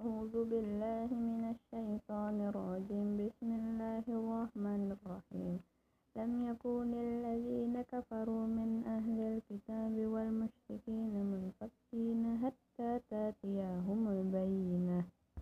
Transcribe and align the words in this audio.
أعوذ 0.00 0.36
بالله 0.50 1.08
من 1.12 1.42
الشيطان 1.54 2.36
الرجيم. 2.50 3.08
بسم 3.20 3.48
الله 3.60 4.04
الرحمن 4.08 4.82
الرحيم. 4.96 5.54
لم 6.16 6.30
يكن 6.48 6.90
الذين 7.08 7.74
كفروا 7.92 8.46
من 8.58 8.70
أهل 8.96 9.09